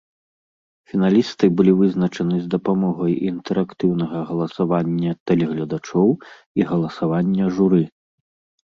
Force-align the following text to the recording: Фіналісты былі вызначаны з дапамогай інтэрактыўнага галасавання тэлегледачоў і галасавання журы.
Фіналісты 0.93 1.49
былі 1.59 1.73
вызначаны 1.81 2.35
з 2.45 2.49
дапамогай 2.55 3.13
інтэрактыўнага 3.33 4.17
галасавання 4.33 5.11
тэлегледачоў 5.27 6.09
і 6.21 6.61
галасавання 6.73 7.45
журы. 7.59 7.83